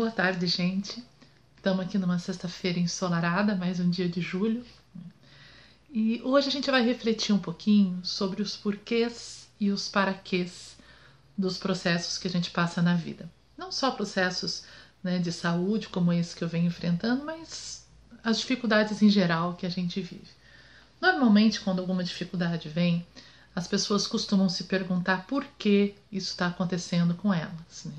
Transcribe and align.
Boa 0.00 0.10
tarde, 0.10 0.46
gente. 0.46 1.04
Estamos 1.54 1.84
aqui 1.84 1.98
numa 1.98 2.18
sexta-feira 2.18 2.78
ensolarada, 2.78 3.54
mais 3.54 3.80
um 3.80 3.90
dia 3.90 4.08
de 4.08 4.22
julho. 4.22 4.64
E 5.92 6.22
hoje 6.24 6.48
a 6.48 6.50
gente 6.50 6.70
vai 6.70 6.82
refletir 6.82 7.34
um 7.34 7.38
pouquinho 7.38 8.02
sobre 8.02 8.40
os 8.40 8.56
porquês 8.56 9.46
e 9.60 9.70
os 9.70 9.90
paraquês 9.90 10.74
dos 11.36 11.58
processos 11.58 12.16
que 12.16 12.26
a 12.26 12.30
gente 12.30 12.50
passa 12.50 12.80
na 12.80 12.94
vida. 12.94 13.30
Não 13.58 13.70
só 13.70 13.90
processos 13.90 14.64
né, 15.04 15.18
de 15.18 15.30
saúde 15.30 15.90
como 15.90 16.14
esse 16.14 16.34
que 16.34 16.42
eu 16.42 16.48
venho 16.48 16.68
enfrentando, 16.68 17.22
mas 17.22 17.86
as 18.24 18.38
dificuldades 18.38 19.02
em 19.02 19.10
geral 19.10 19.52
que 19.52 19.66
a 19.66 19.70
gente 19.70 20.00
vive. 20.00 20.30
Normalmente, 20.98 21.60
quando 21.60 21.80
alguma 21.80 22.02
dificuldade 22.02 22.70
vem, 22.70 23.06
as 23.54 23.68
pessoas 23.68 24.06
costumam 24.06 24.48
se 24.48 24.64
perguntar 24.64 25.26
por 25.26 25.44
que 25.58 25.94
isso 26.10 26.30
está 26.30 26.46
acontecendo 26.46 27.12
com 27.12 27.34
elas. 27.34 27.84
Né? 27.84 27.92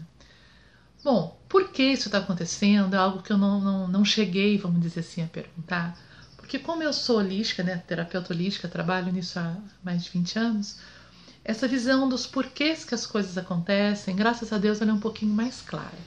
Bom, 1.04 1.40
por 1.50 1.70
que 1.70 1.84
isso 1.84 2.08
está 2.08 2.20
acontecendo 2.20 2.96
é 2.96 2.98
algo 2.98 3.23
que 3.23 3.34
eu 3.34 3.38
não, 3.38 3.59
não, 3.59 3.88
não 3.88 4.05
cheguei, 4.05 4.58
vamos 4.58 4.82
dizer 4.82 5.00
assim, 5.00 5.23
a 5.23 5.28
perguntar. 5.28 5.98
Porque 6.38 6.59
como 6.59 6.84
eu 6.84 6.94
sou 6.94 7.18
holística, 7.18 7.64
né, 7.64 7.82
terapeuta 7.88 8.34
holística, 8.34 8.68
trabalho 8.68 9.12
nisso 9.12 9.40
há 9.40 9.58
mais 9.84 10.04
de 10.04 10.12
20 10.12 10.38
anos, 10.38 10.78
essa 11.44 11.68
visão 11.68 12.08
dos 12.08 12.28
porquês 12.28 12.86
que 12.86 12.94
as 12.94 13.08
coisas 13.08 13.38
acontecem, 13.38 14.16
graças 14.16 14.54
a 14.54 14.59
Deus, 14.59 14.80
ela 14.80 14.92
é 14.92 14.94
um 14.94 15.00
pouquinho 15.00 15.34
mais 15.34 15.62
clara. 15.62 15.98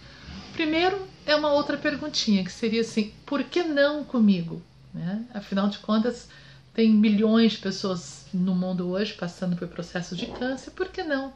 Primeiro 0.52 1.04
é 1.26 1.34
uma 1.34 1.52
outra 1.52 1.76
perguntinha, 1.76 2.44
que 2.44 2.52
seria 2.52 2.82
assim, 2.82 3.12
por 3.26 3.42
que 3.42 3.64
não 3.64 4.04
comigo? 4.04 4.62
Né? 4.92 5.24
Afinal 5.34 5.68
de 5.68 5.78
contas, 5.78 6.28
tem 6.72 6.92
milhões 6.92 7.52
de 7.52 7.58
pessoas 7.58 8.26
no 8.32 8.54
mundo 8.54 8.88
hoje 8.88 9.12
passando 9.14 9.56
por 9.56 9.66
processos 9.66 10.16
de 10.16 10.26
câncer, 10.26 10.70
por 10.70 10.88
que 10.88 11.02
não 11.02 11.32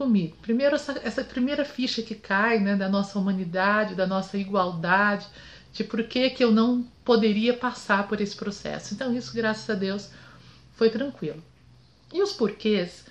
comigo. 0.00 0.34
Primeiro, 0.40 0.76
essa, 0.76 0.98
essa 1.04 1.22
primeira 1.22 1.62
ficha 1.62 2.00
que 2.00 2.14
cai 2.14 2.58
né, 2.58 2.74
da 2.74 2.88
nossa 2.88 3.18
humanidade, 3.18 3.94
da 3.94 4.06
nossa 4.06 4.38
igualdade, 4.38 5.26
de 5.74 5.84
por 5.84 6.02
que, 6.04 6.30
que 6.30 6.42
eu 6.42 6.50
não 6.50 6.82
poderia 7.04 7.52
passar 7.52 8.08
por 8.08 8.18
esse 8.18 8.34
processo. 8.34 8.94
Então, 8.94 9.14
isso, 9.14 9.34
graças 9.34 9.68
a 9.68 9.74
Deus, 9.74 10.08
foi 10.72 10.88
tranquilo. 10.88 11.44
E 12.10 12.22
os 12.22 12.32
porquês? 12.32 13.04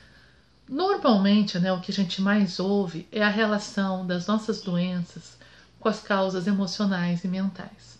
Normalmente, 0.67 1.59
né, 1.59 1.71
o 1.71 1.79
que 1.79 1.91
a 1.91 1.93
gente 1.93 2.23
mais 2.23 2.59
ouve 2.59 3.07
é 3.11 3.21
a 3.21 3.29
relação 3.29 4.07
das 4.07 4.25
nossas 4.25 4.59
doenças 4.59 5.37
com 5.79 5.89
as 5.89 5.99
causas 5.99 6.47
emocionais 6.47 7.23
e 7.23 7.27
mentais. 7.27 7.99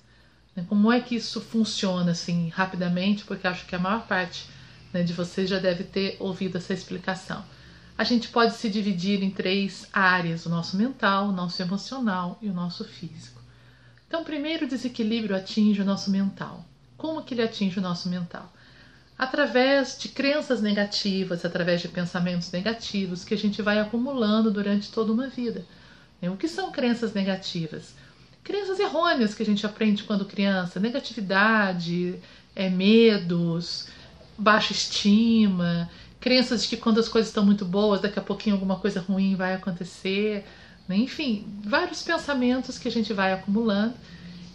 Né, 0.55 0.65
como 0.67 0.91
é 0.91 0.99
que 0.99 1.15
isso 1.15 1.39
funciona 1.39 2.13
assim 2.13 2.49
rapidamente? 2.49 3.23
Porque 3.23 3.45
acho 3.45 3.67
que 3.67 3.75
a 3.75 3.79
maior 3.79 4.07
parte 4.07 4.49
né, 4.91 5.03
de 5.03 5.13
vocês 5.13 5.47
já 5.47 5.59
deve 5.59 5.83
ter 5.83 6.17
ouvido 6.19 6.57
essa 6.57 6.73
explicação 6.73 7.45
a 7.99 8.05
gente 8.05 8.29
pode 8.29 8.55
se 8.55 8.69
dividir 8.69 9.21
em 9.21 9.29
três 9.29 9.85
áreas: 9.91 10.45
o 10.45 10.49
nosso 10.49 10.77
mental, 10.77 11.27
o 11.27 11.31
nosso 11.33 11.61
emocional 11.61 12.39
e 12.41 12.47
o 12.47 12.53
nosso 12.53 12.85
físico. 12.85 13.41
Então, 14.07 14.23
primeiro, 14.23 14.65
o 14.65 14.69
desequilíbrio 14.69 15.35
atinge 15.35 15.81
o 15.81 15.85
nosso 15.85 16.09
mental. 16.09 16.63
Como 16.95 17.21
que 17.21 17.33
ele 17.33 17.41
atinge 17.41 17.77
o 17.77 17.81
nosso 17.81 18.07
mental? 18.07 18.53
Através 19.17 19.97
de 19.99 20.07
crenças 20.07 20.61
negativas, 20.61 21.43
através 21.43 21.81
de 21.81 21.89
pensamentos 21.89 22.49
negativos 22.53 23.25
que 23.25 23.33
a 23.33 23.37
gente 23.37 23.61
vai 23.61 23.81
acumulando 23.81 24.49
durante 24.49 24.89
toda 24.89 25.11
uma 25.11 25.27
vida. 25.27 25.65
O 26.21 26.37
que 26.37 26.47
são 26.47 26.71
crenças 26.71 27.13
negativas? 27.13 27.95
Crenças 28.45 28.79
errôneas 28.79 29.35
que 29.35 29.43
a 29.43 29.45
gente 29.45 29.65
aprende 29.65 30.05
quando 30.05 30.23
criança, 30.23 30.79
negatividade, 30.79 32.17
é, 32.55 32.69
medos, 32.69 33.89
baixa 34.37 34.71
estima, 34.71 35.89
crenças 36.19 36.63
de 36.63 36.69
que 36.69 36.77
quando 36.77 36.99
as 36.99 37.07
coisas 37.07 37.29
estão 37.29 37.45
muito 37.45 37.65
boas, 37.65 38.01
daqui 38.01 38.19
a 38.19 38.21
pouquinho 38.21 38.55
alguma 38.55 38.77
coisa 38.77 38.99
ruim 38.99 39.35
vai 39.35 39.53
acontecer, 39.53 40.45
né? 40.87 40.97
enfim, 40.97 41.47
vários 41.63 42.01
pensamentos 42.01 42.77
que 42.77 42.87
a 42.87 42.91
gente 42.91 43.13
vai 43.13 43.33
acumulando 43.33 43.93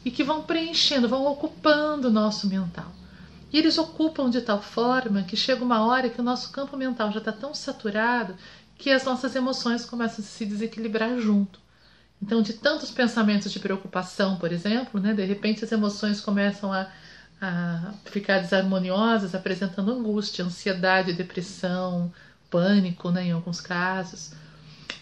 e 0.04 0.10
que 0.10 0.22
vão 0.22 0.42
preenchendo, 0.42 1.08
vão 1.08 1.26
ocupando 1.26 2.08
o 2.08 2.12
nosso 2.12 2.48
mental. 2.48 2.92
E 3.52 3.58
eles 3.58 3.78
ocupam 3.78 4.28
de 4.28 4.40
tal 4.40 4.60
forma 4.60 5.22
que 5.22 5.36
chega 5.36 5.64
uma 5.64 5.86
hora 5.86 6.10
que 6.10 6.20
o 6.20 6.24
nosso 6.24 6.50
campo 6.50 6.76
mental 6.76 7.12
já 7.12 7.18
está 7.18 7.32
tão 7.32 7.54
saturado 7.54 8.36
que 8.76 8.90
as 8.90 9.04
nossas 9.04 9.34
emoções 9.36 9.84
começam 9.84 10.24
a 10.24 10.26
se 10.26 10.44
desequilibrar 10.44 11.18
junto. 11.18 11.60
Então, 12.20 12.42
de 12.42 12.54
tantos 12.54 12.90
pensamentos 12.90 13.52
de 13.52 13.60
preocupação, 13.60 14.36
por 14.36 14.50
exemplo, 14.52 15.00
né, 15.00 15.14
de 15.14 15.24
repente 15.24 15.64
as 15.64 15.70
emoções 15.70 16.20
começam 16.20 16.72
a 16.72 16.88
a 17.40 17.92
ficar 18.06 18.40
desarmoniosas, 18.40 19.34
apresentando 19.34 19.92
angústia, 19.92 20.44
ansiedade, 20.44 21.12
depressão, 21.12 22.12
pânico, 22.50 23.10
né, 23.10 23.26
em 23.26 23.32
alguns 23.32 23.60
casos. 23.60 24.32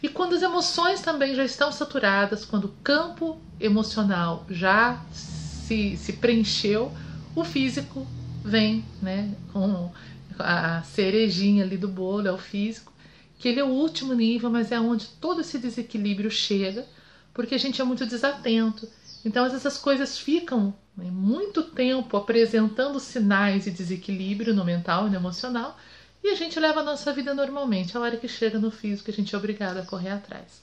E 0.03 0.09
quando 0.09 0.35
as 0.35 0.43
emoções 0.43 1.01
também 1.01 1.35
já 1.35 1.45
estão 1.45 1.71
saturadas, 1.71 2.45
quando 2.45 2.65
o 2.65 2.75
campo 2.83 3.41
emocional 3.61 4.45
já 4.51 5.01
se, 5.13 5.97
se 5.97 6.15
preencheu, 6.15 6.93
o 7.37 7.45
físico 7.45 8.07
vem 8.45 8.85
né, 9.01 9.33
com 9.53 9.93
a 10.39 10.83
cerejinha 10.83 11.65
ali 11.65 11.77
do 11.77 11.89
bolo, 11.89 12.27
é 12.27 12.33
o 12.33 12.39
físico, 12.39 12.93
que 13.39 13.49
ele 13.49 13.61
é 13.61 13.65
o 13.65 13.69
último 13.69 14.15
nível, 14.15 14.51
mas 14.51 14.73
é 14.73 14.81
onde 14.81 15.07
todo 15.21 15.41
esse 15.41 15.59
desequilíbrio 15.59 16.31
chega, 16.31 16.87
porque 17.33 17.55
a 17.55 17.59
gente 17.59 17.81
é 17.81 17.85
muito 17.85 18.07
desatento. 18.07 18.89
Então 19.25 19.47
essas 19.47 19.79
coisas 19.79 20.19
ficam 20.19 20.75
né, 20.97 21.11
muito 21.11 21.63
tempo 21.63 22.17
apresentando 22.17 22.99
sinais 22.99 23.65
de 23.65 23.71
desequilíbrio 23.71 24.55
no 24.55 24.65
mental 24.65 25.07
e 25.07 25.11
no 25.11 25.17
emocional, 25.17 25.79
e 26.23 26.29
a 26.29 26.35
gente 26.35 26.59
leva 26.61 26.81
a 26.81 26.85
nossa 26.85 27.13
vida 27.13 27.35
normalmente. 27.35 27.97
A 27.97 28.01
hora 28.01 28.17
que 28.17 28.29
chega 28.29 28.59
no 28.59 28.71
físico, 28.71 29.11
a 29.11 29.15
gente 29.15 29.35
é 29.35 29.39
obrigado 29.39 29.79
a 29.79 29.87
correr 29.87 30.11
atrás. 30.11 30.63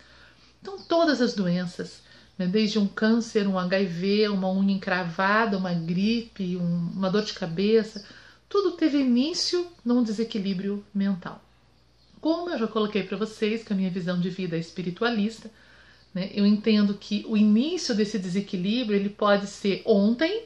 Então, 0.62 0.78
todas 0.78 1.22
as 1.22 1.34
doenças, 1.34 2.02
né, 2.38 2.47
desde 2.47 2.80
um 2.80 2.88
câncer, 2.88 3.47
um 3.47 3.59
HIV, 3.59 4.30
uma 4.30 4.52
unha 4.52 4.74
encravada, 4.74 5.58
uma 5.58 5.74
gripe, 5.74 6.56
um, 6.56 6.91
uma 6.96 7.09
dor 7.09 7.24
de 7.24 7.34
cabeça, 7.34 8.06
tudo 8.47 8.72
teve 8.72 9.00
início 9.00 9.68
num 9.84 10.02
desequilíbrio 10.02 10.84
mental. 10.94 11.44
Como 12.22 12.50
eu 12.50 12.58
já 12.58 12.68
coloquei 12.68 13.03
para 13.03 13.18
vocês, 13.18 13.64
que 13.64 13.72
a 13.72 13.76
minha 13.76 13.90
visão 13.90 14.20
de 14.20 14.30
vida 14.30 14.56
é 14.56 14.59
espiritualista, 14.59 15.50
né? 16.14 16.30
Eu 16.34 16.46
entendo 16.46 16.94
que 16.94 17.25
o 17.28 17.38
início 17.38 17.94
desse 17.96 18.18
desequilíbrio 18.18 18.97
ele 18.97 19.09
pode 19.09 19.47
ser 19.47 19.81
ontem, 19.86 20.44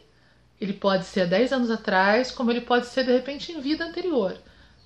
ele 0.59 0.73
pode 0.73 1.05
ser 1.05 1.21
há 1.21 1.25
10 1.25 1.53
anos 1.53 1.71
atrás, 1.71 2.31
como 2.31 2.51
ele 2.51 2.61
pode 2.61 2.87
ser 2.87 3.05
de 3.05 3.11
repente 3.11 3.51
em 3.51 3.61
vida 3.61 3.85
anterior. 3.85 4.37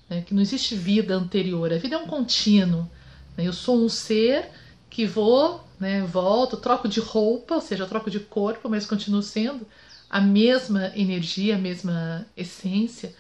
Né? 0.10 0.22
Que 0.22 0.34
não 0.34 0.42
existe 0.42 0.76
vida 0.76 1.16
anterior, 1.16 1.72
a 1.72 1.78
vida 1.78 1.96
é 1.96 2.00
um 2.00 2.08
contínuo. 2.08 2.90
Né? 3.36 3.48
Eu 3.48 3.54
sou 3.54 3.84
um 3.84 3.90
ser 3.90 4.50
que 4.90 5.06
vou, 5.06 5.64
né, 5.80 6.02
volto, 6.02 6.58
troco 6.58 6.88
de 6.88 7.00
roupa, 7.00 7.56
ou 7.56 7.62
seja, 7.62 7.86
troco 7.86 8.10
de 8.10 8.20
corpo, 8.20 8.70
mas 8.70 8.86
continuo 8.86 9.22
sendo 9.22 9.68
a 10.10 10.22
mesma 10.22 10.92
energia, 10.96 11.56
a 11.56 11.60
mesma 11.60 12.26
essência. 12.36 13.14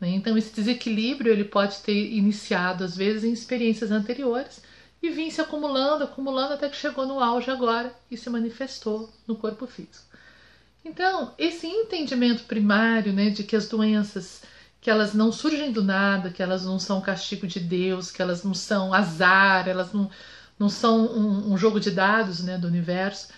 Né? 0.00 0.10
Então 0.10 0.36
esse 0.36 0.54
desequilíbrio 0.54 1.32
ele 1.32 1.44
pode 1.44 1.78
ter 1.78 2.12
iniciado 2.12 2.84
às 2.84 2.96
vezes 2.96 3.24
em 3.24 3.32
experiências 3.32 3.90
anteriores 3.90 4.60
e 5.02 5.10
vim 5.10 5.30
se 5.30 5.40
acumulando, 5.40 6.04
acumulando 6.04 6.54
até 6.54 6.68
que 6.68 6.76
chegou 6.76 7.04
no 7.04 7.18
auge 7.18 7.50
agora 7.50 7.92
e 8.10 8.16
se 8.16 8.30
manifestou 8.30 9.12
no 9.26 9.34
corpo 9.34 9.66
físico. 9.66 10.06
Então, 10.84 11.34
esse 11.36 11.66
entendimento 11.66 12.44
primário, 12.44 13.12
né, 13.12 13.30
de 13.30 13.42
que 13.42 13.56
as 13.56 13.68
doenças 13.68 14.42
que 14.80 14.90
elas 14.90 15.14
não 15.14 15.30
surgem 15.30 15.70
do 15.70 15.82
nada, 15.82 16.30
que 16.30 16.42
elas 16.42 16.64
não 16.64 16.76
são 16.76 17.00
castigo 17.00 17.46
de 17.46 17.60
Deus, 17.60 18.10
que 18.10 18.20
elas 18.20 18.42
não 18.42 18.52
são 18.52 18.92
azar, 18.92 19.68
elas 19.68 19.92
não, 19.92 20.10
não 20.58 20.68
são 20.68 21.06
um, 21.06 21.52
um 21.52 21.56
jogo 21.56 21.78
de 21.78 21.92
dados 21.92 22.42
né, 22.42 22.58
do 22.58 22.66
universo, 22.66 23.28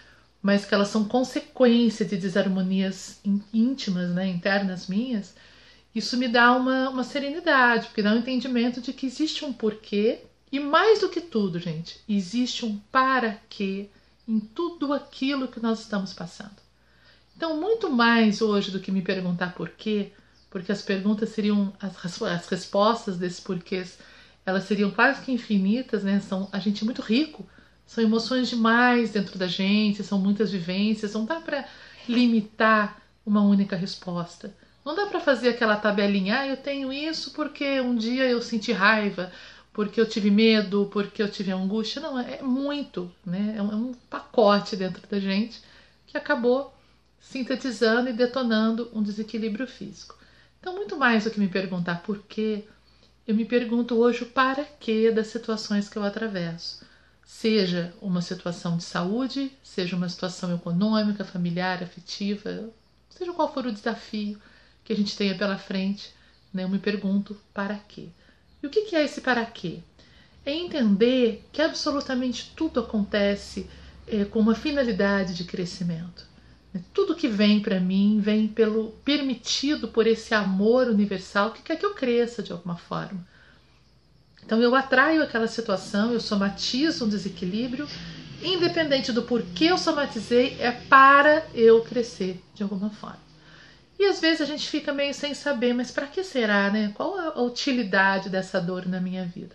mas 0.43 0.65
que 0.65 0.75
elas 0.75 0.89
são 0.89 1.05
consequência 1.05 2.05
de 2.05 2.17
desarmonias 2.17 3.21
íntimas, 3.53 4.11
né, 4.11 4.27
internas 4.27 4.87
minhas, 4.87 5.35
isso 5.95 6.17
me 6.17 6.29
dá 6.29 6.53
uma, 6.53 6.89
uma 6.89 7.05
serenidade, 7.05 7.87
porque 7.87 8.03
dá 8.03 8.13
um 8.13 8.19
entendimento 8.19 8.81
de 8.81 8.93
que 8.95 9.07
existe 9.07 9.45
um 9.45 9.53
porquê 9.53 10.23
e 10.51 10.61
mais 10.61 11.01
do 11.01 11.09
que 11.09 11.21
tudo, 11.21 11.59
gente, 11.59 12.01
existe 12.09 12.65
um 12.65 12.79
para 12.93 13.41
quê 13.49 13.89
em 14.27 14.41
tudo 14.41 14.93
aquilo 14.93 15.49
que 15.49 15.61
nós 15.61 15.81
estamos 15.81 16.13
passando. 16.13 16.65
Então, 17.37 17.61
muito 17.61 17.91
mais 17.91 18.41
hoje 18.41 18.71
do 18.71 18.81
que 18.81 18.93
me 18.93 19.03
perguntar 19.03 19.55
por 19.55 19.69
quê, 19.71 20.13
porque 20.49 20.71
as 20.71 20.83
perguntas 20.83 21.31
seriam, 21.31 21.73
as, 21.81 22.23
as 22.23 22.47
respostas 22.47 23.19
desses 23.19 23.41
porquês, 23.41 23.99
elas 24.47 24.65
seriam 24.65 24.91
quase 24.91 25.23
que 25.23 25.33
infinitas, 25.33 26.05
né? 26.05 26.21
São, 26.21 26.49
a 26.53 26.59
gente 26.59 26.83
é 26.83 26.85
muito 26.85 27.03
rico, 27.03 27.45
são 27.87 28.05
emoções 28.05 28.49
demais 28.49 29.11
dentro 29.11 29.39
da 29.39 29.47
gente, 29.47 30.05
são 30.05 30.19
muitas 30.19 30.53
vivências, 30.53 31.15
não 31.15 31.25
dá 31.25 31.41
para 31.41 31.67
limitar 32.09 33.03
uma 33.27 33.43
única 33.43 33.75
resposta. 33.75 34.55
Não 34.85 34.95
dá 34.95 35.07
para 35.07 35.19
fazer 35.19 35.49
aquela 35.49 35.77
tabelinha, 35.77 36.41
ah, 36.41 36.47
eu 36.47 36.59
tenho 36.59 36.93
isso 36.93 37.33
porque 37.33 37.81
um 37.81 37.97
dia 37.97 38.25
eu 38.29 38.43
senti 38.43 38.71
raiva, 38.71 39.33
porque 39.75 40.01
eu 40.01 40.09
tive 40.09 40.31
medo, 40.31 40.89
porque 40.93 41.23
eu 41.23 41.31
tive 41.31 41.53
angústia. 41.53 42.01
Não, 42.03 42.19
é 42.19 42.43
muito, 42.43 43.13
né? 43.27 43.57
É 43.59 43.63
um, 43.63 43.93
é 43.93 43.97
pacote 44.11 44.77
dentro 44.77 45.07
da 45.09 45.21
gente 45.21 45.63
que 46.07 46.17
acabou 46.19 46.75
sintetizando 47.21 48.11
e 48.11 48.15
detonando 48.15 48.91
um 48.95 49.03
desequilíbrio 49.03 49.67
físico. 49.67 50.17
Então, 50.61 50.75
muito 50.77 50.97
mais 50.97 51.25
do 51.25 51.31
que 51.33 51.41
me 51.41 51.49
perguntar 51.49 52.03
por 52.03 52.21
quê, 52.27 52.67
eu 53.27 53.35
me 53.35 53.45
pergunto 53.47 53.97
hoje 53.97 54.25
o 54.25 54.31
para 54.31 54.65
quê 54.65 55.11
das 55.13 55.29
situações 55.29 55.89
que 55.89 55.99
eu 55.99 56.05
atravesso. 56.05 56.83
seja 57.25 57.95
uma 58.01 58.23
situação 58.23 58.77
de 58.77 58.85
saúde, 58.85 59.53
seja 59.63 59.97
uma 59.97 60.09
situação 60.09 60.55
econômica, 60.55 61.25
familiar, 61.25 61.83
afetiva, 61.83 62.71
seja 63.11 63.33
qual 63.33 63.53
for 63.53 63.67
o 63.67 63.73
desafio 63.73 64.41
que 64.85 64.93
a 64.93 64.97
gente 64.97 65.17
tenha 65.17 65.37
pela 65.37 65.59
frente, 65.59 66.15
né, 66.53 66.65
eu 66.65 66.69
me 66.69 66.79
pergunto 66.79 67.37
para 67.55 67.77
quê? 67.89 68.11
E 68.65 68.67
o 68.67 68.71
que 68.71 68.97
é 68.97 69.05
esse 69.05 69.21
para 69.21 69.45
quê? 69.45 69.81
É 70.43 70.51
entender 70.51 71.47
que 71.53 71.61
absolutamente 71.61 72.51
tudo 72.57 72.81
acontece 72.81 73.69
é, 74.07 74.25
com 74.25 74.39
uma 74.39 74.55
finalidade 74.55 75.35
de 75.35 75.45
crescimento. 75.45 76.27
Tudo 76.95 77.15
que 77.15 77.29
vem 77.29 77.61
para 77.61 77.79
mim 77.79 78.21
vem 78.23 78.49
pelo 78.49 78.93
permitido 79.05 79.89
por 79.89 80.07
esse 80.07 80.33
amor 80.33 80.89
universal 80.89 81.53
que 81.53 81.61
quer 81.61 81.77
que 81.77 81.85
eu 81.85 81.93
cresça 81.93 82.43
de 82.43 82.53
alguma 82.53 82.79
forma. 82.79 83.29
Então 84.43 84.63
eu 84.63 84.75
atraio 84.75 85.23
aquela 85.23 85.47
situação, 85.47 86.11
eu 86.11 86.21
somatizo 86.21 87.05
um 87.05 87.09
desequilíbrio, 87.11 87.87
independente 88.43 89.13
do 89.13 89.25
porquê 89.25 89.67
eu 89.67 89.77
somatizei, 89.77 90.57
é 90.59 90.71
para 90.71 91.47
eu 91.55 91.83
crescer 91.83 92.43
de 92.55 92.63
alguma 92.63 92.89
forma. 92.89 93.24
E 93.99 94.07
às 94.07 94.21
vezes 94.21 94.41
a 94.41 94.45
gente 94.45 94.69
fica 94.69 94.93
meio 94.93 95.15
sem 95.15 95.35
saber, 95.35 95.73
mas 95.73 95.91
para 95.91 96.07
que 96.07 96.25
será, 96.25 96.71
né? 96.71 96.93
Qual 96.95 97.17
a 97.19 97.43
utilidade 97.43 98.29
dessa 98.29 98.61
dor 98.61 98.87
na 98.87 99.01
minha 99.01 99.25
vida? 99.25 99.55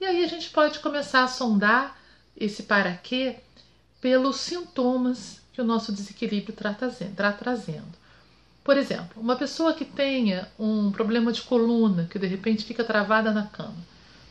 E 0.00 0.04
aí 0.04 0.24
a 0.24 0.28
gente 0.28 0.50
pode 0.50 0.78
começar 0.80 1.24
a 1.24 1.28
sondar 1.28 1.98
esse 2.36 2.64
para 2.64 2.92
quê 2.94 3.36
pelos 4.00 4.36
sintomas 4.36 5.40
que 5.52 5.60
o 5.60 5.64
nosso 5.64 5.92
desequilíbrio 5.92 6.54
está 6.54 7.32
trazendo. 7.32 7.98
Por 8.62 8.76
exemplo, 8.76 9.20
uma 9.20 9.34
pessoa 9.34 9.72
que 9.72 9.84
tenha 9.84 10.46
um 10.58 10.92
problema 10.92 11.32
de 11.32 11.42
coluna, 11.42 12.06
que 12.10 12.18
de 12.18 12.26
repente 12.26 12.64
fica 12.64 12.84
travada 12.84 13.32
na 13.32 13.46
cama. 13.46 13.74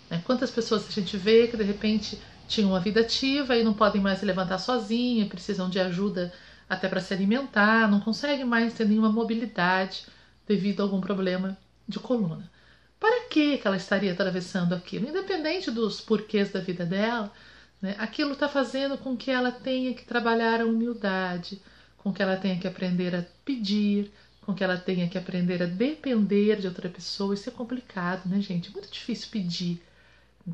Né? 0.09 0.21
Quantas 0.25 0.51
pessoas 0.51 0.87
a 0.87 0.91
gente 0.91 1.17
vê 1.17 1.47
que 1.47 1.57
de 1.57 1.63
repente 1.63 2.21
tinham 2.47 2.69
uma 2.69 2.79
vida 2.79 3.01
ativa 3.01 3.57
e 3.57 3.63
não 3.63 3.73
podem 3.73 4.01
mais 4.01 4.19
se 4.19 4.25
levantar 4.25 4.59
sozinha, 4.59 5.25
precisam 5.25 5.69
de 5.69 5.79
ajuda 5.79 6.31
até 6.69 6.87
para 6.87 7.01
se 7.01 7.13
alimentar, 7.13 7.89
não 7.89 7.99
conseguem 7.99 8.45
mais 8.45 8.73
ter 8.73 8.87
nenhuma 8.87 9.11
mobilidade 9.11 10.05
devido 10.47 10.81
a 10.81 10.83
algum 10.83 11.01
problema 11.01 11.57
de 11.87 11.99
coluna. 11.99 12.49
Para 12.99 13.29
que 13.29 13.61
ela 13.63 13.77
estaria 13.77 14.11
atravessando 14.11 14.73
aquilo? 14.73 15.07
Independente 15.07 15.69
dos 15.71 16.01
porquês 16.01 16.51
da 16.51 16.59
vida 16.59 16.85
dela, 16.85 17.31
né? 17.81 17.95
aquilo 17.99 18.33
está 18.33 18.49
fazendo 18.49 18.97
com 18.97 19.15
que 19.15 19.29
ela 19.29 19.51
tenha 19.51 19.93
que 19.93 20.03
trabalhar 20.03 20.61
a 20.61 20.65
humildade, 20.65 21.61
com 21.97 22.11
que 22.11 22.21
ela 22.21 22.37
tenha 22.37 22.59
que 22.59 22.67
aprender 22.67 23.15
a 23.15 23.23
pedir, 23.45 24.11
com 24.41 24.53
que 24.53 24.63
ela 24.63 24.77
tenha 24.77 25.07
que 25.07 25.17
aprender 25.17 25.61
a 25.61 25.67
depender 25.67 26.59
de 26.59 26.67
outra 26.67 26.89
pessoa. 26.89 27.33
Isso 27.33 27.49
é 27.49 27.51
complicado, 27.51 28.27
né, 28.27 28.41
gente? 28.41 28.71
Muito 28.71 28.89
difícil 28.89 29.29
pedir. 29.29 29.81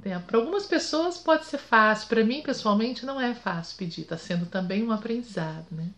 Para 0.02 0.40
algumas 0.40 0.66
pessoas 0.66 1.20
pode 1.20 1.46
ser 1.46 1.60
fácil, 1.60 2.08
para 2.08 2.24
mim 2.24 2.42
pessoalmente 2.42 3.06
não 3.06 3.22
é 3.22 3.36
fácil 3.36 3.78
pedir, 3.78 4.02
está 4.02 4.18
sendo 4.18 4.48
também 4.48 4.84
um 4.84 4.92
aprendizado, 4.92 5.68
né? 5.72 5.90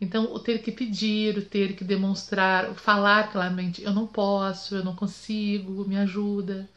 Então, 0.00 0.32
o 0.32 0.38
ter 0.38 0.62
que 0.62 0.70
pedir, 0.70 1.36
o 1.38 1.42
ter 1.44 1.74
que 1.74 1.82
demonstrar, 1.82 2.70
o 2.70 2.74
falar 2.74 3.32
claramente, 3.32 3.82
eu 3.82 3.92
não 3.92 4.06
posso, 4.06 4.76
eu 4.76 4.84
não 4.84 4.94
consigo, 4.94 5.84
me 5.88 5.96
ajuda. 5.96 6.68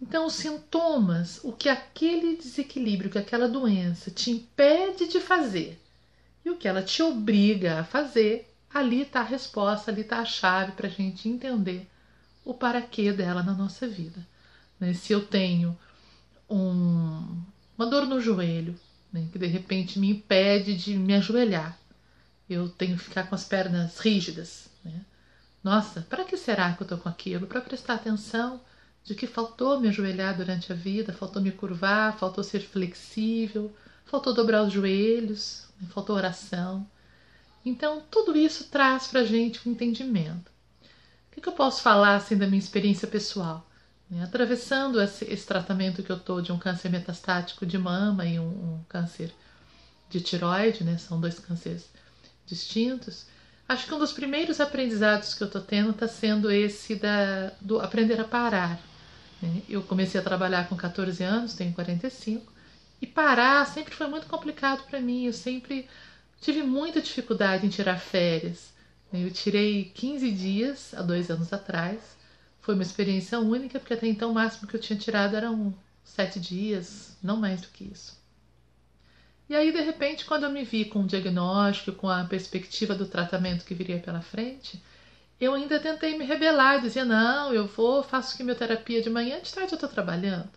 Então, 0.00 0.26
os 0.26 0.34
sintomas, 0.34 1.40
o 1.42 1.52
que 1.52 1.68
aquele 1.68 2.36
desequilíbrio, 2.36 3.10
que 3.10 3.18
aquela 3.18 3.48
doença 3.48 4.10
te 4.10 4.30
impede 4.30 5.08
de 5.08 5.20
fazer 5.20 5.78
e 6.44 6.50
o 6.50 6.56
que 6.56 6.68
ela 6.68 6.82
te 6.82 7.02
obriga 7.02 7.80
a 7.80 7.84
fazer, 7.84 8.54
ali 8.72 9.02
está 9.02 9.20
a 9.20 9.24
resposta, 9.24 9.90
ali 9.90 10.02
está 10.02 10.20
a 10.20 10.24
chave 10.24 10.72
para 10.72 10.86
a 10.86 10.90
gente 10.90 11.28
entender 11.28 11.86
o 12.44 12.54
para 12.54 12.80
quê 12.80 13.12
dela 13.12 13.42
na 13.42 13.52
nossa 13.52 13.86
vida. 13.86 14.24
Né? 14.78 14.94
Se 14.94 15.12
eu 15.12 15.24
tenho 15.24 15.76
um, 16.48 17.42
uma 17.76 17.86
dor 17.86 18.06
no 18.06 18.20
joelho, 18.20 18.78
né, 19.12 19.26
que 19.32 19.38
de 19.38 19.46
repente 19.46 19.98
me 19.98 20.10
impede 20.10 20.76
de 20.76 20.96
me 20.96 21.14
ajoelhar, 21.14 21.78
eu 22.48 22.68
tenho 22.68 22.96
que 22.96 23.04
ficar 23.04 23.28
com 23.28 23.34
as 23.34 23.44
pernas 23.44 23.98
rígidas. 23.98 24.68
Né? 24.84 25.00
Nossa, 25.62 26.02
para 26.02 26.24
que 26.24 26.36
será 26.36 26.72
que 26.72 26.82
eu 26.82 26.84
estou 26.84 26.98
com 26.98 27.08
aquilo? 27.08 27.46
Para 27.46 27.60
prestar 27.60 27.94
atenção 27.94 28.60
de 29.04 29.14
que 29.14 29.26
faltou 29.26 29.80
me 29.80 29.88
ajoelhar 29.88 30.36
durante 30.36 30.72
a 30.72 30.76
vida, 30.76 31.12
faltou 31.12 31.42
me 31.42 31.50
curvar, 31.50 32.16
faltou 32.18 32.44
ser 32.44 32.60
flexível, 32.60 33.74
faltou 34.04 34.34
dobrar 34.34 34.62
os 34.62 34.72
joelhos, 34.72 35.66
né? 35.80 35.88
faltou 35.90 36.16
oração. 36.16 36.86
Então, 37.64 38.02
tudo 38.10 38.36
isso 38.36 38.64
traz 38.64 39.06
para 39.06 39.20
a 39.20 39.24
gente 39.24 39.66
um 39.68 39.72
entendimento. 39.72 40.50
O 41.36 41.40
que, 41.40 41.48
eu 41.48 41.52
posso 41.52 41.82
falar 41.82 42.16
assim 42.16 42.36
da 42.36 42.46
minha 42.46 42.58
experiência 42.58 43.06
pessoal? 43.06 43.67
Né? 44.10 44.24
Atravessando 44.24 45.00
esse, 45.00 45.24
esse, 45.26 45.46
tratamento 45.46 46.02
que 46.02 46.10
eu 46.10 46.16
estou 46.16 46.40
de 46.40 46.52
um 46.52 46.58
câncer 46.58 46.88
metastático 46.88 47.66
de 47.66 47.76
mama 47.76 48.24
e 48.24 48.38
um, 48.38 48.46
um 48.46 48.80
câncer 48.88 49.32
de 50.08 50.20
tiroide, 50.20 50.84
né? 50.84 50.96
são 50.96 51.20
dois 51.20 51.38
cânceres 51.38 51.86
distintos, 52.46 53.26
acho 53.68 53.86
que 53.86 53.92
um 53.92 53.98
dos 53.98 54.12
primeiros 54.12 54.60
aprendizados 54.60 55.34
que 55.34 55.42
eu 55.42 55.46
estou 55.46 55.60
tendo 55.60 55.90
está 55.90 56.08
sendo 56.08 56.50
esse 56.50 56.94
da, 56.94 57.52
do 57.60 57.78
aprender 57.78 58.18
a 58.18 58.24
parar. 58.24 58.80
Né? 59.42 59.62
Eu 59.68 59.82
comecei 59.82 60.18
a 60.18 60.24
trabalhar 60.24 60.68
com 60.68 60.76
14 60.76 61.22
anos, 61.22 61.54
tenho 61.54 61.74
45, 61.74 62.50
e 63.02 63.06
parar 63.06 63.66
sempre 63.66 63.94
foi 63.94 64.06
muito 64.08 64.26
complicado 64.26 64.84
para 64.88 65.00
mim. 65.00 65.26
Eu 65.26 65.32
sempre 65.32 65.86
tive 66.40 66.62
muita 66.62 67.02
dificuldade 67.02 67.66
em 67.66 67.68
tirar 67.68 67.98
férias. 67.98 68.72
Né? 69.12 69.24
Eu 69.24 69.30
tirei 69.30 69.84
15 69.94 70.30
dias 70.32 70.94
há 70.94 71.02
dois 71.02 71.30
anos 71.30 71.52
atrás 71.52 72.17
foi 72.68 72.74
uma 72.74 72.82
experiência 72.82 73.40
única, 73.40 73.80
porque 73.80 73.94
até 73.94 74.06
então 74.06 74.30
o 74.30 74.34
máximo 74.34 74.68
que 74.68 74.76
eu 74.76 74.80
tinha 74.80 74.98
tirado 74.98 75.34
eram 75.34 75.74
sete 76.04 76.38
dias, 76.38 77.16
não 77.22 77.38
mais 77.38 77.62
do 77.62 77.68
que 77.68 77.84
isso. 77.84 78.22
E 79.48 79.56
aí, 79.56 79.72
de 79.72 79.80
repente, 79.80 80.26
quando 80.26 80.44
eu 80.44 80.50
me 80.50 80.64
vi 80.64 80.84
com 80.84 81.00
o 81.00 81.06
diagnóstico, 81.06 81.96
com 81.96 82.10
a 82.10 82.24
perspectiva 82.24 82.94
do 82.94 83.06
tratamento 83.06 83.64
que 83.64 83.72
viria 83.72 83.98
pela 83.98 84.20
frente, 84.20 84.82
eu 85.40 85.54
ainda 85.54 85.80
tentei 85.80 86.18
me 86.18 86.26
rebelar, 86.26 86.82
dizia: 86.82 87.06
não, 87.06 87.54
eu 87.54 87.66
vou, 87.66 88.02
faço 88.02 88.36
quimioterapia 88.36 89.00
de 89.00 89.08
manhã, 89.08 89.40
de 89.40 89.50
tarde 89.50 89.72
eu 89.72 89.76
estou 89.76 89.88
trabalhando. 89.88 90.50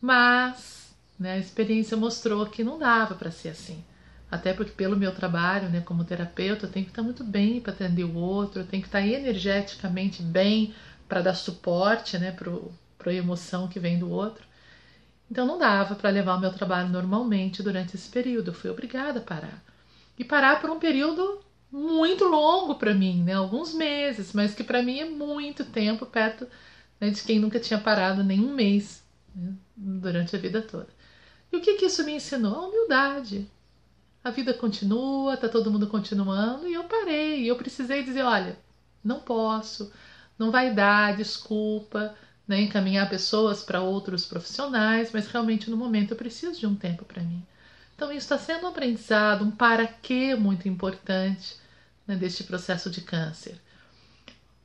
Mas 0.00 0.96
né, 1.18 1.32
a 1.34 1.38
experiência 1.38 1.94
mostrou 1.94 2.46
que 2.46 2.64
não 2.64 2.78
dava 2.78 3.14
para 3.16 3.30
ser 3.30 3.50
assim. 3.50 3.84
Até 4.32 4.54
porque, 4.54 4.72
pelo 4.72 4.96
meu 4.96 5.14
trabalho 5.14 5.68
né, 5.68 5.82
como 5.82 6.06
terapeuta, 6.06 6.64
eu 6.64 6.70
tenho 6.70 6.86
que 6.86 6.90
estar 6.90 7.02
muito 7.02 7.22
bem 7.22 7.60
para 7.60 7.74
atender 7.74 8.04
o 8.04 8.14
outro, 8.14 8.62
eu 8.62 8.66
tenho 8.66 8.82
que 8.82 8.88
estar 8.88 9.06
energeticamente 9.06 10.22
bem 10.22 10.74
para 11.12 11.20
dar 11.20 11.34
suporte 11.34 12.16
né, 12.16 12.32
para 12.32 13.10
a 13.10 13.14
emoção 13.14 13.68
que 13.68 13.78
vem 13.78 13.98
do 13.98 14.10
outro. 14.10 14.46
Então 15.30 15.46
não 15.46 15.58
dava 15.58 15.94
para 15.94 16.08
levar 16.08 16.36
o 16.36 16.40
meu 16.40 16.50
trabalho 16.50 16.88
normalmente 16.88 17.62
durante 17.62 17.94
esse 17.94 18.08
período. 18.08 18.48
Eu 18.48 18.54
fui 18.54 18.70
obrigada 18.70 19.18
a 19.18 19.22
parar. 19.22 19.62
E 20.18 20.24
parar 20.24 20.58
por 20.58 20.70
um 20.70 20.78
período 20.78 21.42
muito 21.70 22.24
longo 22.24 22.76
para 22.76 22.94
mim, 22.94 23.22
né? 23.24 23.34
alguns 23.34 23.74
meses, 23.74 24.32
mas 24.32 24.54
que 24.54 24.64
para 24.64 24.82
mim 24.82 25.00
é 25.00 25.04
muito 25.04 25.66
tempo 25.66 26.06
perto 26.06 26.46
né, 26.98 27.10
de 27.10 27.22
quem 27.22 27.38
nunca 27.38 27.60
tinha 27.60 27.78
parado 27.78 28.24
nem 28.24 28.40
um 28.40 28.54
mês 28.54 29.04
né, 29.36 29.52
durante 29.76 30.34
a 30.34 30.38
vida 30.38 30.62
toda. 30.62 30.88
E 31.52 31.56
o 31.58 31.60
que, 31.60 31.74
que 31.74 31.84
isso 31.84 32.02
me 32.04 32.12
ensinou? 32.12 32.54
A 32.54 32.68
humildade. 32.68 33.46
A 34.24 34.30
vida 34.30 34.54
continua, 34.54 35.36
tá 35.36 35.46
todo 35.46 35.70
mundo 35.70 35.88
continuando 35.88 36.66
e 36.66 36.72
eu 36.72 36.84
parei. 36.84 37.42
E 37.42 37.48
eu 37.48 37.56
precisei 37.56 38.02
dizer: 38.02 38.22
olha, 38.22 38.56
não 39.04 39.20
posso, 39.20 39.92
não 40.42 40.50
vai 40.50 40.74
dar 40.74 41.16
desculpa, 41.16 42.14
né, 42.48 42.60
encaminhar 42.60 43.08
pessoas 43.08 43.62
para 43.62 43.80
outros 43.80 44.26
profissionais, 44.26 45.10
mas 45.12 45.28
realmente 45.28 45.70
no 45.70 45.76
momento 45.76 46.10
eu 46.10 46.16
preciso 46.16 46.58
de 46.58 46.66
um 46.66 46.74
tempo 46.74 47.04
para 47.04 47.22
mim. 47.22 47.42
Então 47.94 48.10
isso 48.10 48.34
está 48.34 48.36
sendo 48.36 48.66
um 48.66 48.70
aprendizado, 48.70 49.44
um 49.44 49.50
para 49.52 49.86
quê 49.86 50.34
muito 50.34 50.68
importante 50.68 51.56
né, 52.06 52.16
deste 52.16 52.42
processo 52.42 52.90
de 52.90 53.02
câncer. 53.02 53.54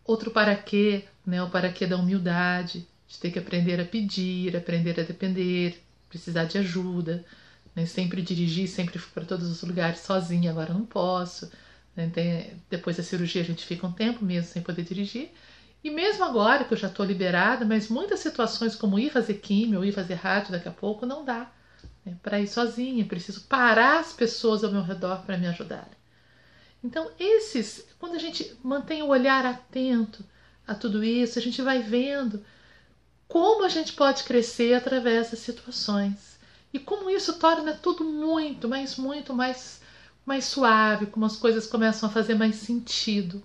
Outro 0.04 0.32
para 0.32 0.56
quê, 0.56 1.06
né, 1.24 1.44
o 1.44 1.50
para 1.50 1.72
quê 1.72 1.86
da 1.86 1.98
humildade, 1.98 2.88
de 3.08 3.20
ter 3.20 3.30
que 3.30 3.38
aprender 3.38 3.80
a 3.80 3.86
pedir, 3.86 4.58
aprender 4.58 5.00
a 5.00 5.04
depender, 5.04 5.80
precisar 6.10 6.46
de 6.46 6.58
ajuda, 6.58 7.24
né, 7.76 7.86
sempre 7.86 8.24
dirigir, 8.24 8.68
sempre 8.68 8.98
para 9.14 9.26
todos 9.26 9.48
os 9.48 9.62
lugares 9.62 10.00
sozinha, 10.00 10.50
agora 10.50 10.74
não 10.74 10.86
posso. 10.86 11.52
Né, 11.96 12.10
tem, 12.12 12.54
depois 12.68 12.98
da 12.98 13.04
cirurgia 13.04 13.44
a 13.44 13.46
gente 13.46 13.64
fica 13.64 13.86
um 13.86 13.92
tempo 13.92 14.26
mesmo 14.26 14.50
sem 14.50 14.64
poder 14.64 14.84
dirigir. 14.84 15.30
E 15.84 15.90
mesmo 15.90 16.24
agora 16.24 16.64
que 16.64 16.74
eu 16.74 16.78
já 16.78 16.88
estou 16.88 17.06
liberada, 17.06 17.66
mas 17.66 17.88
muitas 17.88 18.20
situações 18.20 18.76
como 18.76 19.00
ir 19.00 19.12
fazer 19.12 19.36
químio 19.36 19.86
ir 19.86 19.92
fazer 19.92 20.16
rádio 20.16 20.52
daqui 20.52 20.68
a 20.68 20.72
pouco 20.72 21.06
não 21.06 21.24
dá. 21.24 21.50
Né? 22.06 22.16
Para 22.22 22.40
ir 22.40 22.48
sozinha, 22.48 23.06
preciso 23.06 23.42
parar 23.42 24.00
as 24.00 24.14
pessoas 24.14 24.64
ao 24.64 24.72
meu 24.72 24.82
redor 24.82 25.24
para 25.26 25.38
me 25.38 25.48
ajudarem. 25.48 25.98
Então, 26.84 27.12
esses, 27.20 27.88
quando 28.00 28.16
a 28.16 28.20
gente 28.20 28.56
mantém 28.64 29.02
o 29.02 29.08
olhar 29.08 29.46
atento 29.46 30.24
a 30.68 30.76
tudo 30.76 31.04
isso, 31.04 31.40
a 31.40 31.42
gente 31.42 31.62
vai 31.62 31.82
vendo 31.82 32.44
como 33.28 33.66
a 33.66 33.70
gente 33.70 33.94
pode 33.94 34.24
crescer 34.24 34.74
através 34.74 35.32
das 35.32 35.40
situações. 35.40 36.40
E 36.74 36.80
como 36.80 37.10
isso 37.10 37.40
torna 37.40 37.74
tudo 37.74 38.04
muito, 38.04 38.68
mas 38.68 38.98
muito 38.98 39.34
mais, 39.34 39.82
mais 40.26 40.46
suave, 40.46 41.08
como 41.08 41.26
as 41.26 41.36
coisas 41.36 41.68
começam 41.68 42.08
a 42.10 42.12
fazer 42.12 42.36
mais 42.36 42.56
sentido. 42.56 43.42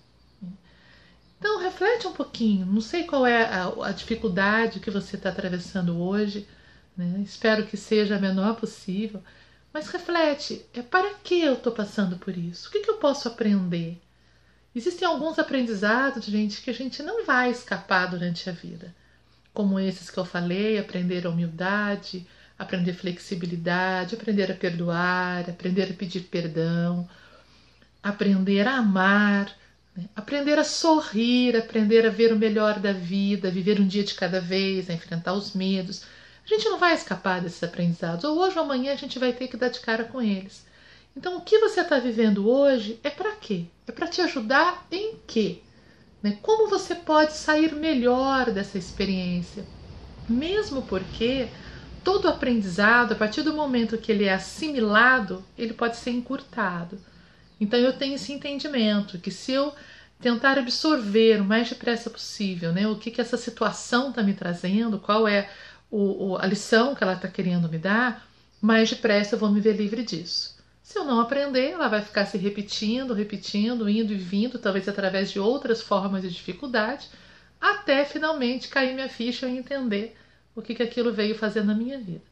Então, 1.42 1.58
reflete 1.58 2.06
um 2.06 2.12
pouquinho. 2.12 2.64
Não 2.64 2.80
sei 2.80 3.02
qual 3.02 3.26
é 3.26 3.42
a, 3.46 3.88
a 3.88 3.90
dificuldade 3.90 4.78
que 4.78 4.92
você 4.92 5.16
está 5.16 5.30
atravessando 5.30 6.00
hoje, 6.00 6.46
né? 6.96 7.20
espero 7.24 7.66
que 7.66 7.76
seja 7.76 8.14
a 8.14 8.20
menor 8.20 8.54
possível, 8.54 9.20
mas 9.74 9.88
reflete: 9.88 10.64
é 10.72 10.82
para 10.82 11.14
que 11.14 11.40
eu 11.40 11.54
estou 11.54 11.72
passando 11.72 12.16
por 12.16 12.38
isso? 12.38 12.68
O 12.68 12.70
que, 12.70 12.78
que 12.78 12.88
eu 12.88 12.98
posso 12.98 13.26
aprender? 13.26 14.00
Existem 14.72 15.06
alguns 15.06 15.36
aprendizados, 15.36 16.26
gente, 16.26 16.62
que 16.62 16.70
a 16.70 16.72
gente 16.72 17.02
não 17.02 17.26
vai 17.26 17.50
escapar 17.50 18.06
durante 18.06 18.48
a 18.48 18.52
vida, 18.52 18.94
como 19.52 19.80
esses 19.80 20.10
que 20.10 20.18
eu 20.18 20.24
falei: 20.24 20.78
aprender 20.78 21.26
a 21.26 21.30
humildade, 21.30 22.24
aprender 22.56 22.92
flexibilidade, 22.92 24.14
aprender 24.14 24.48
a 24.48 24.54
perdoar, 24.54 25.50
aprender 25.50 25.90
a 25.90 25.94
pedir 25.94 26.20
perdão, 26.20 27.08
aprender 28.00 28.68
a 28.68 28.76
amar? 28.76 29.60
Aprender 30.16 30.58
a 30.58 30.64
sorrir, 30.64 31.56
aprender 31.56 32.06
a 32.06 32.10
ver 32.10 32.32
o 32.32 32.38
melhor 32.38 32.78
da 32.78 32.92
vida, 32.92 33.50
viver 33.50 33.80
um 33.80 33.86
dia 33.86 34.02
de 34.02 34.14
cada 34.14 34.40
vez, 34.40 34.88
a 34.88 34.94
enfrentar 34.94 35.34
os 35.34 35.52
medos. 35.52 36.04
A 36.44 36.48
gente 36.48 36.68
não 36.68 36.78
vai 36.78 36.94
escapar 36.94 37.40
desses 37.40 37.62
aprendizados, 37.62 38.24
ou 38.24 38.38
hoje 38.38 38.58
ou 38.58 38.64
amanhã 38.64 38.92
a 38.92 38.96
gente 38.96 39.18
vai 39.18 39.32
ter 39.32 39.48
que 39.48 39.56
dar 39.56 39.68
de 39.68 39.80
cara 39.80 40.04
com 40.04 40.20
eles. 40.20 40.64
Então, 41.16 41.36
o 41.36 41.42
que 41.42 41.58
você 41.58 41.82
está 41.82 41.98
vivendo 41.98 42.48
hoje 42.48 42.98
é 43.04 43.10
para 43.10 43.32
quê? 43.32 43.66
É 43.86 43.92
para 43.92 44.06
te 44.06 44.20
ajudar 44.22 44.86
em 44.90 45.16
quê? 45.26 45.58
Né? 46.22 46.38
Como 46.40 46.70
você 46.70 46.94
pode 46.94 47.34
sair 47.34 47.74
melhor 47.74 48.50
dessa 48.50 48.78
experiência? 48.78 49.64
Mesmo 50.26 50.82
porque 50.82 51.48
todo 52.02 52.28
aprendizado, 52.28 53.12
a 53.12 53.16
partir 53.16 53.42
do 53.42 53.52
momento 53.52 53.98
que 53.98 54.10
ele 54.10 54.24
é 54.24 54.32
assimilado, 54.32 55.44
ele 55.58 55.74
pode 55.74 55.96
ser 55.96 56.10
encurtado. 56.10 56.98
Então 57.60 57.78
eu 57.78 57.92
tenho 57.92 58.14
esse 58.14 58.32
entendimento 58.32 59.18
que 59.18 59.30
se 59.30 59.52
eu 59.52 59.74
tentar 60.20 60.58
absorver 60.58 61.40
o 61.40 61.44
mais 61.44 61.68
depressa 61.68 62.08
possível, 62.08 62.72
né, 62.72 62.86
o 62.86 62.96
que, 62.96 63.10
que 63.10 63.20
essa 63.20 63.36
situação 63.36 64.10
está 64.10 64.22
me 64.22 64.34
trazendo, 64.34 64.98
qual 64.98 65.26
é 65.26 65.50
o, 65.90 66.30
o, 66.30 66.36
a 66.38 66.46
lição 66.46 66.94
que 66.94 67.02
ela 67.02 67.14
está 67.14 67.28
querendo 67.28 67.68
me 67.68 67.78
dar, 67.78 68.26
mais 68.60 68.88
depressa 68.88 69.34
eu 69.34 69.38
vou 69.38 69.50
me 69.50 69.60
ver 69.60 69.76
livre 69.76 70.02
disso. 70.04 70.56
Se 70.82 70.98
eu 70.98 71.04
não 71.04 71.20
aprender, 71.20 71.70
ela 71.70 71.88
vai 71.88 72.02
ficar 72.02 72.26
se 72.26 72.38
repetindo, 72.38 73.14
repetindo, 73.14 73.88
indo 73.88 74.12
e 74.12 74.16
vindo, 74.16 74.58
talvez 74.58 74.88
através 74.88 75.30
de 75.30 75.40
outras 75.40 75.80
formas 75.80 76.22
de 76.22 76.30
dificuldade, 76.30 77.08
até 77.60 78.04
finalmente 78.04 78.68
cair 78.68 78.94
minha 78.94 79.08
ficha 79.08 79.46
e 79.46 79.56
entender 79.56 80.16
o 80.54 80.62
que, 80.62 80.74
que 80.74 80.82
aquilo 80.82 81.12
veio 81.12 81.34
fazer 81.34 81.64
na 81.64 81.74
minha 81.74 81.98
vida. 81.98 82.22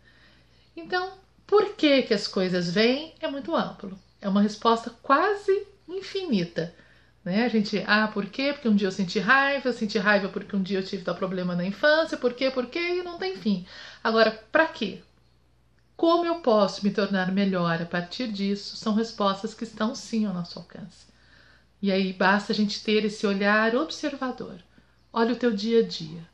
Então, 0.76 1.12
por 1.46 1.74
que, 1.74 2.02
que 2.02 2.14
as 2.14 2.28
coisas 2.28 2.70
vêm 2.70 3.14
é 3.20 3.28
muito 3.28 3.54
amplo. 3.54 3.98
É 4.20 4.28
uma 4.28 4.42
resposta 4.42 4.90
quase 5.02 5.66
infinita. 5.88 6.74
Né? 7.24 7.44
A 7.44 7.48
gente, 7.48 7.82
ah, 7.86 8.08
por 8.08 8.26
quê? 8.26 8.52
Porque 8.52 8.68
um 8.68 8.74
dia 8.74 8.88
eu 8.88 8.92
senti 8.92 9.18
raiva, 9.18 9.68
eu 9.68 9.72
senti 9.72 9.98
raiva 9.98 10.28
porque 10.28 10.56
um 10.56 10.62
dia 10.62 10.78
eu 10.78 10.84
tive 10.84 11.04
tal 11.04 11.14
problema 11.14 11.54
na 11.54 11.64
infância, 11.64 12.16
por 12.16 12.32
quê? 12.32 12.50
Por 12.50 12.66
quê? 12.66 12.98
E 12.98 13.02
não 13.02 13.18
tem 13.18 13.36
fim. 13.36 13.66
Agora, 14.02 14.30
para 14.50 14.66
quê? 14.66 15.02
Como 15.96 16.24
eu 16.24 16.36
posso 16.36 16.82
me 16.82 16.90
tornar 16.90 17.30
melhor 17.30 17.82
a 17.82 17.84
partir 17.84 18.32
disso? 18.32 18.76
São 18.76 18.94
respostas 18.94 19.52
que 19.52 19.64
estão 19.64 19.94
sim 19.94 20.24
ao 20.24 20.32
nosso 20.32 20.58
alcance. 20.58 21.06
E 21.82 21.92
aí 21.92 22.12
basta 22.12 22.52
a 22.52 22.56
gente 22.56 22.82
ter 22.82 23.04
esse 23.04 23.26
olhar 23.26 23.74
observador. 23.74 24.62
Olha 25.12 25.32
o 25.32 25.36
teu 25.36 25.50
dia 25.50 25.80
a 25.80 25.86
dia. 25.86 26.26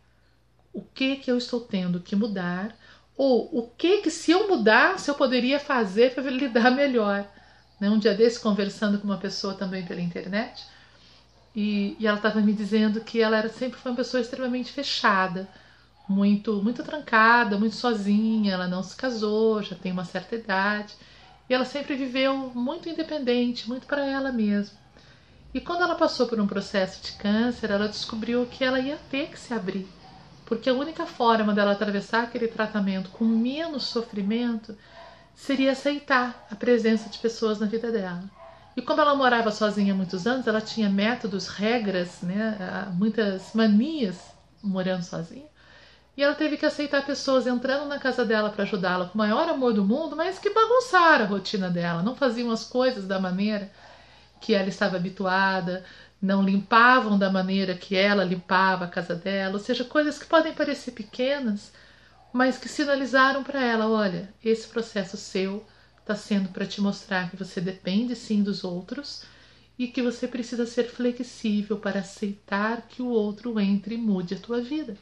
O 0.72 0.82
que 0.82 1.16
que 1.16 1.30
eu 1.30 1.38
estou 1.38 1.60
tendo 1.60 2.00
que 2.00 2.14
mudar? 2.14 2.76
Ou 3.16 3.48
o 3.58 3.68
que 3.70 4.02
que 4.02 4.10
se 4.10 4.30
eu 4.30 4.46
mudasse 4.48 5.08
eu 5.08 5.14
poderia 5.14 5.58
fazer 5.58 6.14
para 6.14 6.22
lidar 6.30 6.70
melhor? 6.70 7.26
Né? 7.80 7.90
Um 7.90 7.98
dia 7.98 8.14
desse, 8.14 8.40
conversando 8.40 8.98
com 8.98 9.04
uma 9.04 9.18
pessoa 9.18 9.54
também 9.54 9.84
pela 9.84 10.00
internet, 10.00 10.64
e, 11.54 11.96
e 11.98 12.06
ela 12.06 12.18
estava 12.18 12.40
me 12.40 12.52
dizendo 12.52 13.00
que 13.00 13.20
ela 13.20 13.38
era 13.38 13.48
sempre 13.48 13.78
foi 13.78 13.90
uma 13.92 13.96
pessoa 13.96 14.20
extremamente 14.20 14.72
fechada, 14.72 15.48
muito, 16.08 16.62
muito 16.62 16.82
trancada, 16.82 17.58
muito 17.58 17.74
sozinha. 17.74 18.52
Ela 18.54 18.68
não 18.68 18.82
se 18.82 18.94
casou, 18.96 19.62
já 19.62 19.74
tem 19.74 19.92
uma 19.92 20.04
certa 20.04 20.36
idade, 20.36 20.94
e 21.48 21.54
ela 21.54 21.64
sempre 21.64 21.94
viveu 21.96 22.52
muito 22.54 22.88
independente, 22.88 23.68
muito 23.68 23.86
para 23.86 24.04
ela 24.04 24.32
mesma. 24.32 24.76
E 25.54 25.60
quando 25.60 25.82
ela 25.82 25.94
passou 25.94 26.26
por 26.26 26.38
um 26.38 26.46
processo 26.46 27.02
de 27.02 27.12
câncer, 27.12 27.70
ela 27.70 27.88
descobriu 27.88 28.46
que 28.46 28.62
ela 28.62 28.78
ia 28.78 28.98
ter 29.10 29.30
que 29.30 29.38
se 29.38 29.54
abrir, 29.54 29.88
porque 30.44 30.68
a 30.68 30.74
única 30.74 31.06
forma 31.06 31.54
dela 31.54 31.72
atravessar 31.72 32.24
aquele 32.24 32.48
tratamento 32.48 33.10
com 33.10 33.24
menos 33.24 33.84
sofrimento 33.84 34.76
seria 35.36 35.72
aceitar 35.72 36.46
a 36.50 36.56
presença 36.56 37.08
de 37.10 37.18
pessoas 37.18 37.60
na 37.60 37.66
vida 37.66 37.92
dela. 37.92 38.24
E 38.74 38.82
como 38.82 39.00
ela 39.00 39.14
morava 39.14 39.52
sozinha 39.52 39.92
há 39.92 39.96
muitos 39.96 40.26
anos, 40.26 40.46
ela 40.46 40.60
tinha 40.60 40.88
métodos, 40.88 41.46
regras, 41.46 42.22
né, 42.22 42.88
muitas 42.94 43.52
manias 43.54 44.18
morando 44.62 45.02
sozinha. 45.02 45.46
E 46.16 46.22
ela 46.22 46.34
teve 46.34 46.56
que 46.56 46.64
aceitar 46.64 47.04
pessoas 47.04 47.46
entrando 47.46 47.86
na 47.86 47.98
casa 47.98 48.24
dela 48.24 48.48
para 48.48 48.64
ajudá-la 48.64 49.06
com 49.06 49.14
o 49.14 49.18
maior 49.18 49.48
amor 49.48 49.74
do 49.74 49.84
mundo, 49.84 50.16
mas 50.16 50.38
que 50.38 50.50
bagunçaram 50.50 51.26
a 51.26 51.28
rotina 51.28 51.68
dela, 51.68 52.02
não 52.02 52.16
faziam 52.16 52.50
as 52.50 52.64
coisas 52.64 53.06
da 53.06 53.20
maneira 53.20 53.70
que 54.40 54.54
ela 54.54 54.68
estava 54.68 54.96
habituada, 54.96 55.84
não 56.20 56.42
limpavam 56.42 57.18
da 57.18 57.30
maneira 57.30 57.74
que 57.74 57.94
ela 57.94 58.24
limpava 58.24 58.86
a 58.86 58.88
casa 58.88 59.14
dela, 59.14 59.54
ou 59.54 59.60
seja, 59.60 59.84
coisas 59.84 60.18
que 60.18 60.24
podem 60.24 60.54
parecer 60.54 60.92
pequenas, 60.92 61.72
mas 62.36 62.58
que 62.58 62.68
sinalizaram 62.68 63.42
para 63.42 63.64
ela: 63.64 63.88
olha, 63.88 64.28
esse 64.44 64.68
processo 64.68 65.16
seu 65.16 65.66
está 65.98 66.14
sendo 66.14 66.50
para 66.50 66.66
te 66.66 66.82
mostrar 66.82 67.30
que 67.30 67.36
você 67.36 67.62
depende 67.62 68.14
sim 68.14 68.42
dos 68.42 68.62
outros 68.62 69.24
e 69.78 69.88
que 69.88 70.02
você 70.02 70.28
precisa 70.28 70.66
ser 70.66 70.84
flexível 70.84 71.78
para 71.78 72.00
aceitar 72.00 72.82
que 72.82 73.00
o 73.00 73.08
outro 73.08 73.58
entre 73.58 73.94
e 73.94 73.98
mude 73.98 74.34
a 74.34 74.38
tua 74.38 74.60
vida. 74.60 74.98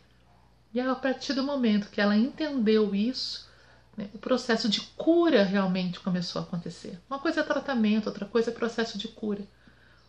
E 0.73 0.81
a 0.81 0.95
partir 0.95 1.33
do 1.33 1.43
momento 1.43 1.91
que 1.91 2.00
ela 2.00 2.17
entendeu 2.17 2.95
isso, 2.95 3.49
né, 3.97 4.09
o 4.14 4.19
processo 4.19 4.69
de 4.69 4.81
cura 4.97 5.43
realmente 5.43 5.99
começou 5.99 6.41
a 6.41 6.45
acontecer. 6.45 7.00
Uma 7.11 7.19
coisa 7.19 7.41
é 7.41 7.43
tratamento, 7.43 8.07
outra 8.07 8.26
coisa 8.26 8.50
é 8.50 8.55
processo 8.55 8.97
de 8.97 9.09
cura. 9.09 9.43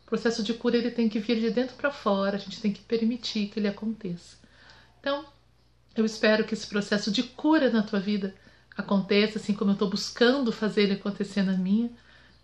O 0.03 0.09
processo 0.09 0.43
de 0.43 0.53
cura 0.53 0.77
ele 0.77 0.91
tem 0.91 1.09
que 1.09 1.19
vir 1.19 1.39
de 1.39 1.49
dentro 1.49 1.75
para 1.75 1.91
fora, 1.91 2.37
a 2.37 2.39
gente 2.39 2.61
tem 2.61 2.71
que 2.71 2.81
permitir 2.81 3.47
que 3.47 3.59
ele 3.59 3.67
aconteça. 3.67 4.37
Então, 4.99 5.25
eu 5.95 6.05
espero 6.05 6.43
que 6.43 6.53
esse 6.53 6.67
processo 6.67 7.11
de 7.11 7.23
cura 7.23 7.69
na 7.69 7.81
tua 7.81 7.99
vida 7.99 8.35
aconteça, 8.77 9.39
assim 9.39 9.53
como 9.53 9.71
eu 9.71 9.75
estou 9.75 9.89
buscando 9.89 10.51
fazer 10.51 10.83
ele 10.83 10.93
acontecer 10.93 11.43
na 11.43 11.53
minha, 11.53 11.89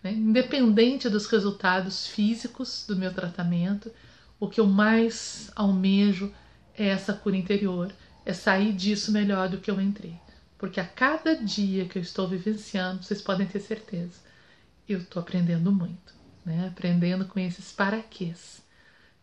né? 0.01 0.11
independente 0.11 1.09
dos 1.09 1.27
resultados 1.27 2.07
físicos 2.07 2.85
do 2.87 2.95
meu 2.95 3.13
tratamento. 3.13 3.91
O 4.39 4.47
que 4.47 4.59
eu 4.59 4.65
mais 4.65 5.51
almejo 5.55 6.33
é 6.75 6.87
essa 6.87 7.13
cura 7.13 7.35
interior, 7.35 7.93
é 8.25 8.33
sair 8.33 8.73
disso 8.73 9.11
melhor 9.11 9.49
do 9.49 9.57
que 9.57 9.69
eu 9.69 9.79
entrei. 9.81 10.17
Porque 10.57 10.79
a 10.79 10.85
cada 10.85 11.35
dia 11.35 11.85
que 11.85 11.97
eu 11.97 12.01
estou 12.01 12.27
vivenciando, 12.27 13.03
vocês 13.03 13.21
podem 13.21 13.47
ter 13.47 13.59
certeza, 13.59 14.19
eu 14.87 14.99
estou 14.99 15.21
aprendendo 15.21 15.71
muito, 15.71 16.13
né? 16.45 16.67
aprendendo 16.67 17.25
com 17.25 17.39
esses 17.39 17.71
paraquês. 17.71 18.61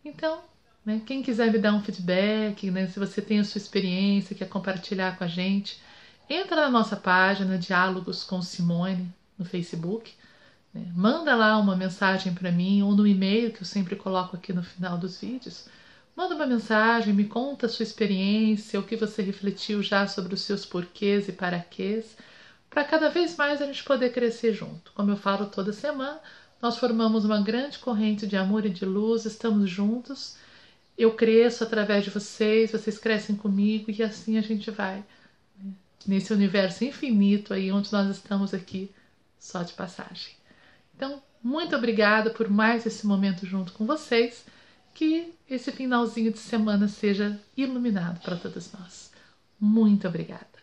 Então, 0.05 0.43
né? 0.89 1.03
Quem 1.05 1.23
quiser 1.23 1.53
me 1.53 1.59
dar 1.59 1.75
um 1.75 1.83
feedback, 1.83 2.71
né? 2.71 2.87
se 2.87 2.99
você 2.99 3.21
tem 3.21 3.39
a 3.39 3.45
sua 3.45 3.59
experiência, 3.59 4.35
quer 4.35 4.49
compartilhar 4.49 5.19
com 5.19 5.25
a 5.25 5.27
gente, 5.27 5.79
entra 6.31 6.63
na 6.63 6.71
nossa 6.71 6.97
página 6.97 7.59
Diálogos 7.59 8.25
com 8.25 8.41
Simone 8.41 9.07
no 9.39 9.45
Facebook. 9.45 10.15
Né? 10.73 10.91
Manda 10.97 11.37
lá 11.37 11.59
uma 11.59 11.77
mensagem 11.77 12.33
para 12.33 12.51
mim 12.51 12.81
ou 12.81 12.97
no 12.97 13.07
e-mail 13.07 13.53
que 13.53 13.61
eu 13.61 13.67
sempre 13.67 13.97
coloco 13.97 14.35
aqui 14.35 14.51
no 14.51 14.63
final 14.63 14.97
dos 14.97 15.21
vídeos. 15.21 15.69
Manda 16.17 16.35
uma 16.35 16.47
mensagem, 16.47 17.13
me 17.13 17.25
conta 17.25 17.67
a 17.67 17.69
sua 17.69 17.83
experiência, 17.83 18.81
o 18.81 18.83
que 18.83 18.97
você 18.97 19.21
refletiu 19.21 19.83
já 19.83 20.07
sobre 20.07 20.33
os 20.33 20.41
seus 20.41 20.65
porquês 20.65 21.29
e 21.29 21.33
paraquês, 21.33 22.17
para 22.71 22.83
cada 22.83 23.11
vez 23.11 23.37
mais 23.37 23.61
a 23.61 23.67
gente 23.67 23.85
poder 23.85 24.11
crescer 24.11 24.55
junto. 24.55 24.91
Como 24.95 25.11
eu 25.11 25.19
falo 25.19 25.47
toda 25.47 25.71
semana, 25.71 26.19
nós 26.63 26.79
formamos 26.79 27.27
uma 27.27 27.43
grande 27.43 27.79
corrente 27.79 28.27
de 28.27 28.39
amor 28.39 28.65
e 28.65 28.71
de 28.71 28.87
luz, 28.87 29.27
estamos 29.27 29.69
juntos 29.69 30.48
eu 30.99 31.15
cresço 31.15 31.63
através 31.63 32.05
de 32.05 32.11
vocês, 32.11 32.73
vocês 32.73 32.99
crescem 32.99 33.37
comigo 33.37 33.89
e 33.89 34.03
assim 34.03 34.37
a 34.37 34.41
gente 34.41 34.69
vai 34.71 35.05
né? 35.57 35.73
nesse 36.05 36.33
universo 36.33 36.85
infinito 36.85 37.55
aí 37.55 37.71
onde 37.71 37.93
nós 37.93 38.11
estamos 38.11 38.53
aqui 38.53 38.91
só 39.39 39.63
de 39.63 39.73
passagem. 39.75 40.35
Então, 40.97 41.23
muito 41.41 41.77
obrigada 41.77 42.31
por 42.31 42.49
mais 42.49 42.85
esse 42.85 43.07
momento 43.07 43.47
junto 43.47 43.73
com 43.73 43.87
vocês. 43.87 44.45
Que 44.93 45.33
esse 45.49 45.71
finalzinho 45.71 46.33
de 46.33 46.41
semana 46.41 46.89
seja 46.89 47.41
iluminado 47.57 48.21
para 48.21 48.35
todos 48.35 48.73
nós. 48.73 49.13
Muito 49.61 50.09
obrigada. 50.09 50.58